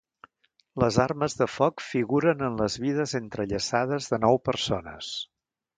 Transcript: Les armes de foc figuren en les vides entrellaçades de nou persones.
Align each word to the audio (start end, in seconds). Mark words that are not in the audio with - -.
Les 0.83 0.95
armes 1.03 1.35
de 1.41 1.47
foc 1.57 1.83
figuren 1.89 2.41
en 2.49 2.59
les 2.65 2.79
vides 2.87 3.17
entrellaçades 3.23 4.13
de 4.15 4.25
nou 4.27 4.45
persones. 4.51 5.17